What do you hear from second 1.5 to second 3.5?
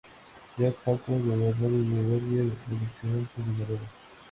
Bergen el occidente de